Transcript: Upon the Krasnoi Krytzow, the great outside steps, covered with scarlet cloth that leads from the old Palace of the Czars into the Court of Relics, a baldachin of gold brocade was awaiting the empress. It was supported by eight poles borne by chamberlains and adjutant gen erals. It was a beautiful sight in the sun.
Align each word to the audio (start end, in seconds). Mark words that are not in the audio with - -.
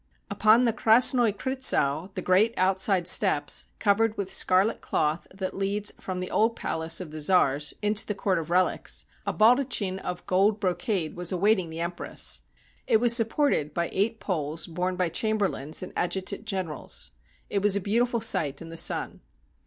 Upon 0.31 0.65
the 0.65 0.73
Krasnoi 0.73 1.31
Krytzow, 1.37 2.11
the 2.15 2.23
great 2.23 2.55
outside 2.57 3.05
steps, 3.05 3.67
covered 3.77 4.17
with 4.17 4.33
scarlet 4.33 4.81
cloth 4.81 5.27
that 5.31 5.53
leads 5.53 5.91
from 5.99 6.19
the 6.19 6.31
old 6.31 6.55
Palace 6.55 6.99
of 6.99 7.11
the 7.11 7.19
Czars 7.19 7.75
into 7.83 8.07
the 8.07 8.15
Court 8.15 8.39
of 8.39 8.49
Relics, 8.49 9.05
a 9.27 9.31
baldachin 9.31 9.99
of 9.99 10.25
gold 10.25 10.59
brocade 10.59 11.15
was 11.15 11.31
awaiting 11.31 11.69
the 11.69 11.81
empress. 11.81 12.41
It 12.87 12.97
was 12.97 13.15
supported 13.15 13.75
by 13.75 13.91
eight 13.93 14.19
poles 14.19 14.65
borne 14.65 14.95
by 14.95 15.09
chamberlains 15.09 15.83
and 15.83 15.93
adjutant 15.95 16.45
gen 16.47 16.65
erals. 16.65 17.11
It 17.51 17.61
was 17.61 17.75
a 17.75 17.79
beautiful 17.79 18.21
sight 18.21 18.59
in 18.59 18.69
the 18.69 18.77
sun. 18.77 19.21